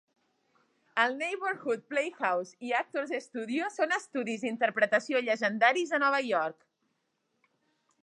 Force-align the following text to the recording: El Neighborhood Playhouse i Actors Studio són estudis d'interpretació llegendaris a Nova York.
El 1.03 1.11
Neighborhood 1.19 1.83
Playhouse 1.93 2.57
i 2.69 2.73
Actors 2.79 3.15
Studio 3.27 3.69
són 3.77 3.95
estudis 4.01 4.49
d'interpretació 4.49 5.25
llegendaris 5.29 5.97
a 5.99 6.05
Nova 6.09 6.27
York. 6.33 6.63